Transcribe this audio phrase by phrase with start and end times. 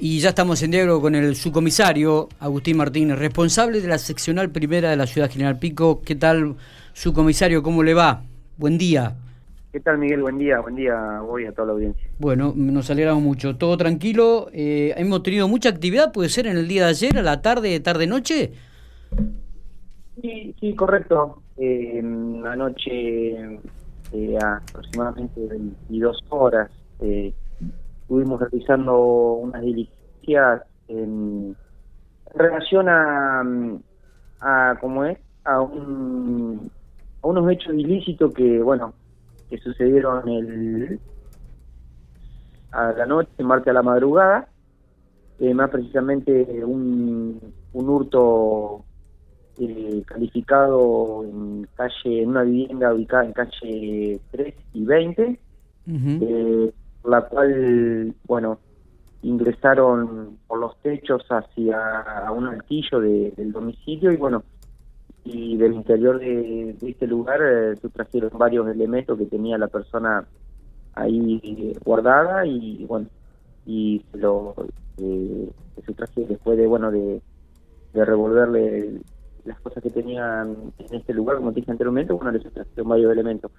[0.00, 4.90] Y ya estamos en diálogo con el subcomisario Agustín Martínez, responsable de la seccional primera
[4.90, 6.02] de la ciudad General Pico.
[6.04, 6.56] ¿Qué tal,
[6.92, 7.62] subcomisario?
[7.62, 8.22] ¿Cómo le va?
[8.56, 9.16] Buen día.
[9.72, 10.22] ¿Qué tal, Miguel?
[10.22, 12.08] Buen día, buen día hoy a toda la audiencia.
[12.18, 13.56] Bueno, nos alegramos mucho.
[13.56, 14.48] ¿Todo tranquilo?
[14.52, 16.12] Eh, ¿Hemos tenido mucha actividad?
[16.12, 18.52] ¿Puede ser en el día de ayer, a la tarde, tarde-noche?
[20.22, 21.42] Sí, sí, correcto.
[21.56, 22.00] Eh,
[22.46, 23.60] anoche,
[24.12, 26.70] eh, aproximadamente 22 horas,
[27.00, 27.32] eh,
[28.08, 31.54] estuvimos realizando unas diligencias en,
[32.34, 33.42] relación a,
[34.40, 35.18] a ¿cómo es?
[35.44, 36.70] A, un,
[37.22, 38.94] a unos hechos ilícitos que, bueno,
[39.50, 40.98] que sucedieron el
[42.72, 44.48] a la noche, martes a la madrugada,
[45.40, 47.38] eh, más precisamente un,
[47.74, 48.84] un hurto
[49.58, 55.40] eh, calificado en calle en una vivienda ubicada en calle 3 y 20,
[57.08, 58.58] la cual, bueno,
[59.22, 64.44] ingresaron por los techos hacia un altillo del domicilio y bueno,
[65.24, 70.26] y del interior de, este lugar eh, sustrajeron varios elementos que tenía la persona
[70.94, 73.06] ahí guardada y bueno,
[73.66, 74.54] y se lo
[74.98, 75.50] eh,
[76.16, 77.20] después de, bueno, de,
[77.92, 79.00] de revolverle
[79.44, 83.12] las cosas que tenían en este lugar, como te dije anteriormente, bueno, le sustrajeron varios
[83.12, 83.50] elementos.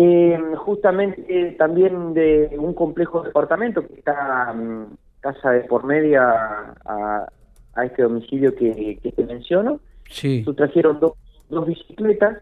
[0.00, 6.72] Eh, justamente también de un complejo de departamento que está mm, casa de por media
[6.84, 7.26] a,
[7.82, 9.80] este domicilio que, te menciono.
[10.08, 10.44] Sí.
[10.44, 11.14] Sustrajeron dos,
[11.48, 12.38] dos bicicletas,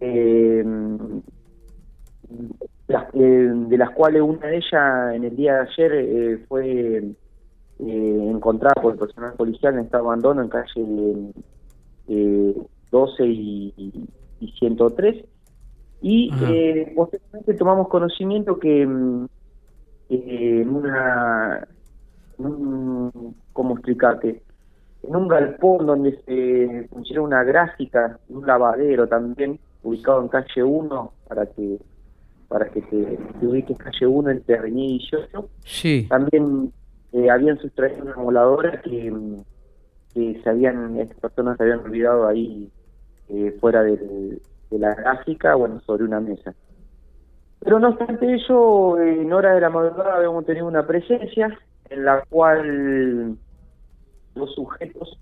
[0.00, 0.64] eh,
[2.88, 7.04] eh, de las cuales una de ellas en el día de ayer eh, fue
[7.78, 11.32] encontrada por el personal policial en estado de abandono en calle
[12.90, 14.08] 12 y,
[14.40, 15.24] y 103
[16.02, 19.24] y eh, posteriormente tomamos conocimiento que mm,
[20.10, 21.66] eh, en una,
[23.52, 24.42] ¿cómo explicarte?
[25.02, 31.12] En un galpón donde se pusieron una gráfica, un lavadero también, ubicado en calle 1,
[31.28, 31.78] para que
[32.48, 35.48] para que se, se ubique calle 1 entre Avenida y 18.
[35.64, 36.06] Sí.
[36.08, 36.72] También
[37.12, 39.36] eh, habían sustraído una moladora que, mm,
[40.14, 42.70] que se habían, estas personas se habían olvidado ahí
[43.28, 44.40] eh, fuera del,
[44.70, 46.54] de la gráfica, bueno, sobre una mesa.
[47.60, 51.58] Pero no obstante ello, en hora de la madrugada habíamos tenido una presencia
[51.90, 53.36] en la cual
[54.34, 55.18] los sujetos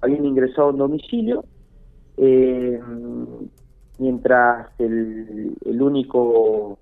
[0.00, 1.44] habían ingresado a un domicilio,
[2.16, 2.80] eh,
[3.98, 6.78] mientras el, el único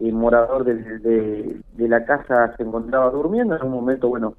[0.00, 4.34] eh, morador de, de, la casa se encontraba durmiendo, en un momento, bueno,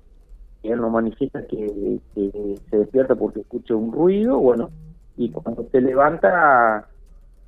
[0.64, 4.70] él nos manifiesta que se despierta porque escucha un ruido, bueno,
[5.16, 6.88] y cuando se levanta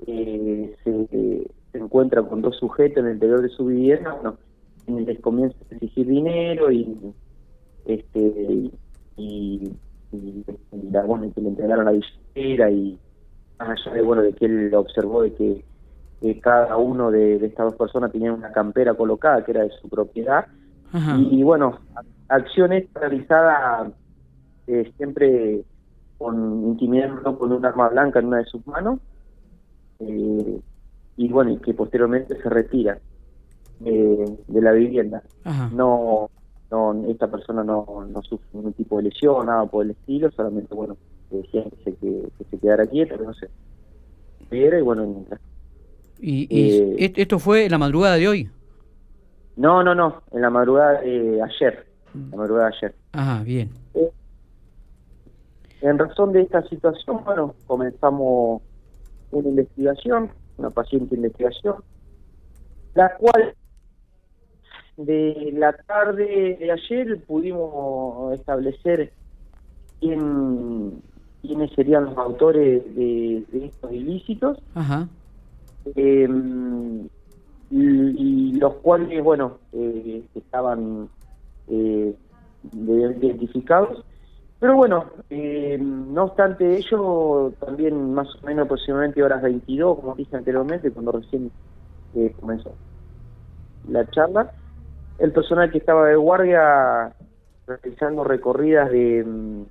[0.08, 4.38] eh, se, encuentra con dos sujetos en el interior de su vivienda, bueno,
[4.88, 7.14] les comienza a exigir dinero y
[7.86, 8.72] este
[9.18, 9.72] y,
[10.12, 10.46] y,
[11.06, 12.98] bueno, que le entregaron la billetera y
[13.60, 15.64] más allá de bueno de que él observó de que,
[16.42, 20.48] cada uno de, estas dos personas tenía una campera colocada que era de su propiedad.
[21.18, 21.80] Y, bueno
[22.30, 23.92] acciones realizadas
[24.68, 25.64] eh, siempre
[26.18, 29.00] con intimidando con un arma blanca en una de sus manos
[30.00, 30.60] eh,
[31.18, 33.00] y bueno, y que posteriormente se retira
[33.80, 35.24] de la vivienda.
[35.74, 36.30] No,
[36.72, 40.76] no, esta persona no, no sufre ningún tipo de lesión, nada por el estilo, solamente,
[40.76, 40.98] bueno,
[41.30, 43.50] decían que se, que, se quedara quieta, pero no sé.
[44.52, 45.26] y bueno,
[46.22, 48.50] ¿Y, eh, esto fue en la madrugada de hoy?
[49.56, 51.86] No, no, no, en la madrugada de ayer.
[52.31, 52.96] La madrugada de ayer.
[53.14, 53.70] Ajá, bien.
[53.94, 54.12] Eh,
[55.81, 58.62] en razón de esta situación, bueno, comenzamos
[59.31, 61.75] una investigación, una paciente investigación,
[62.95, 63.56] la cual
[64.97, 69.13] de la tarde de ayer pudimos establecer
[70.00, 71.01] quién,
[71.41, 74.57] quiénes serían los autores de, estos ilícitos.
[75.95, 77.07] Em,
[77.72, 81.07] y, los cuales, bueno, eh, estaban
[81.68, 82.13] eh,
[82.74, 84.04] identificados
[84.59, 90.35] pero bueno, eh, no obstante ello, también más o menos aproximadamente horas 22, como dije
[90.35, 91.50] anteriormente, cuando recién
[92.15, 92.75] eh, comenzó
[93.88, 94.51] la charla,
[95.17, 97.13] el personal que estaba de guardia
[97.67, 99.63] realizando recorridas de, mm,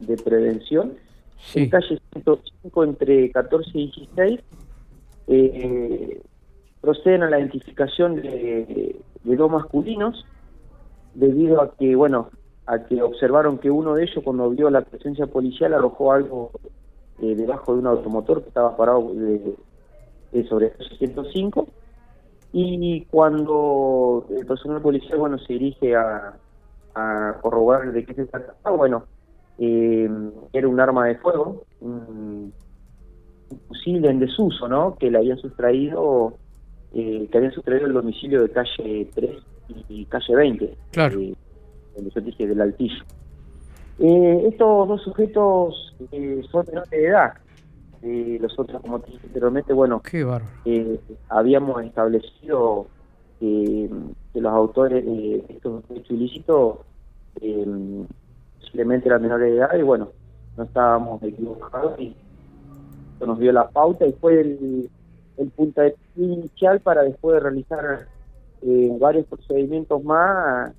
[0.00, 0.94] de, prevención
[1.54, 4.40] en calle 105 entre 14 y 16,
[5.28, 6.20] eh,
[6.80, 10.26] proceden a la identificación de, de dos masculinos,
[11.14, 12.30] debido a que, bueno,
[12.68, 16.50] a que observaron que uno de ellos cuando vio la presencia policial arrojó algo
[17.22, 19.56] eh, debajo de un automotor que estaba parado de,
[20.48, 21.66] sobre 105
[22.52, 26.34] Y cuando el personal policial bueno se dirige a,
[26.94, 29.04] a corroborar de qué se trataba, bueno,
[29.58, 30.08] eh,
[30.52, 32.52] era un arma de fuego, un,
[33.66, 34.96] fusil en desuso, ¿no?
[34.96, 36.34] Que le habían sustraído,
[36.92, 39.30] eh, que habían sustraído el domicilio de calle 3
[39.88, 41.18] y, calle 20, claro.
[42.02, 43.04] Yo dije del altillo.
[43.98, 47.32] Eh, estos dos sujetos eh, son menores de edad.
[48.02, 50.00] Eh, los otros, como te dije anteriormente, bueno,
[50.64, 52.86] eh, habíamos establecido
[53.40, 53.90] que,
[54.34, 56.78] los autores de estos hechos ilícitos
[58.60, 60.10] posiblemente eran menores de edad y bueno,
[60.56, 62.14] no estábamos equivocados y
[63.14, 64.88] esto nos dio la pauta y fue el,
[65.38, 65.82] el punta
[66.14, 68.06] inicial para después de realizar
[69.00, 70.72] varios procedimientos más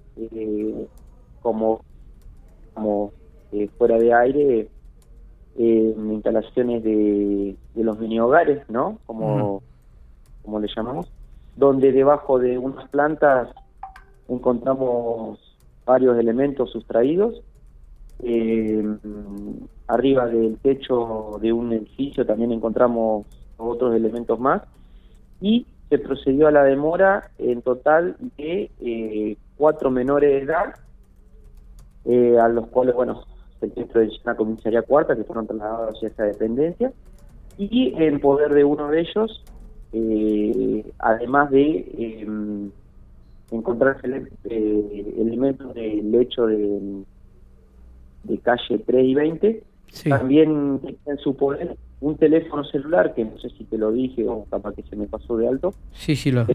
[1.41, 1.81] como,
[2.73, 3.11] como
[3.51, 4.69] eh, fuera de aire
[5.57, 8.99] eh, instalaciones de, de los mini hogares, ¿no?
[9.05, 9.61] Como,
[10.43, 11.11] como le llamamos,
[11.55, 13.49] donde debajo de unas plantas
[14.27, 15.39] encontramos
[15.85, 17.41] varios elementos sustraídos.
[18.21, 18.83] Eh,
[19.87, 23.25] arriba del techo de un edificio también encontramos
[23.57, 24.61] otros elementos más.
[25.41, 30.75] Y se procedió a la demora en total de eh, cuatro menores de edad,
[32.05, 33.23] eh, a los cuales, bueno,
[33.59, 36.91] se en la comisaría cuarta, que fueron trasladados hacia esa dependencia,
[37.57, 39.43] y en poder de uno de ellos,
[39.91, 42.27] eh, además de eh,
[43.51, 47.03] encontrarse ele- eh, elementos del hecho de,
[48.23, 50.07] de calle 3 y 20, Sí.
[50.09, 54.45] también en su poder un teléfono celular, que no sé si te lo dije o
[54.45, 56.45] capaz que se me pasó de alto, Sí, sí, lo.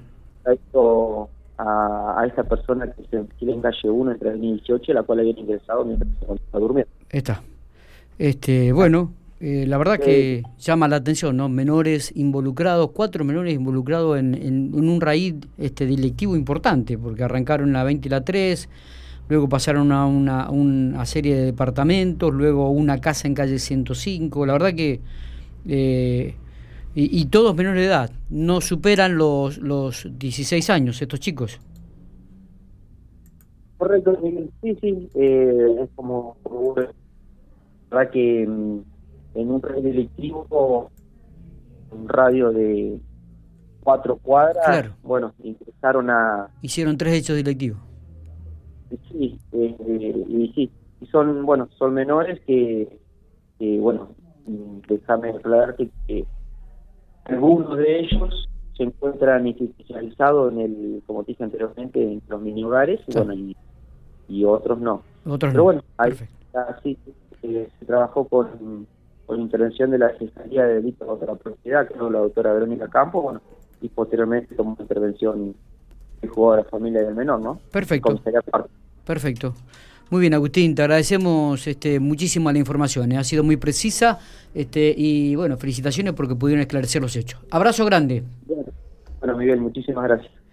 [0.46, 1.28] esto-
[1.58, 5.20] a, a esta persona que se alquila en calle 1 entre el 2018, la cual
[5.20, 6.90] habían ingresado mientras se encontraba durmiendo.
[7.10, 7.42] Está.
[8.18, 11.48] Este, bueno, eh, la verdad que llama la atención, ¿no?
[11.48, 17.72] Menores involucrados, cuatro menores involucrados en, en- en un raíz este, delictivo importante, porque arrancaron
[17.72, 18.68] la 20 y la 3,
[19.28, 24.52] luego pasaron a una, una serie de departamentos, luego una casa en calle 105, la
[24.54, 25.00] verdad que...
[25.66, 26.34] eh,
[26.94, 31.60] y, y todos menores de edad, no superan los, los 16 años estos chicos.
[33.78, 34.16] Correcto,
[34.62, 36.36] sí, sí, eh, es como,
[37.90, 38.84] verdad que en
[39.34, 40.90] un radio delictivo,
[41.90, 42.98] un radio de
[43.82, 44.94] cuatro cuadras, Claro.
[45.02, 47.78] bueno, ingresaron a, Hicieron tres hechos delictivos.
[49.10, 50.70] sí, eh, y sí,
[51.00, 52.88] y son, bueno, son menores que,
[53.58, 54.14] que bueno,
[54.46, 56.24] mm, déjame aclararte que
[57.24, 62.64] algunos de ellos se encuentran institucionalizados en el, como te dije anteriormente, en los mini
[62.64, 63.18] hogares, y Sí.
[63.18, 63.56] bueno, y,
[64.28, 65.02] y otros no.
[65.26, 65.64] Otros Pero no.
[65.64, 66.34] bueno, ahí Perfecto.
[66.46, 66.98] está, sí,
[67.42, 68.86] eh, se trabajó con,
[69.26, 72.88] con intervención de la Secretaría de Delitos contra la Propiedad, que es la doctora Verónica
[72.88, 73.40] Campos, bueno,
[73.80, 75.54] y posteriormente tomó intervención
[76.22, 77.58] el jugador de la familia del menor, ¿no?
[77.70, 78.18] Perfecto.
[79.04, 79.54] Perfecto.
[80.10, 83.18] Muy bien, Agustín, te agradecemos este, muchísimo la información, ¿eh?
[83.18, 84.18] ha sido muy precisa
[84.54, 87.40] este, y bueno, felicitaciones porque pudieron esclarecer los hechos.
[87.50, 88.22] Abrazo grande.
[89.20, 90.30] Bueno, Miguel, muchísimas gracias.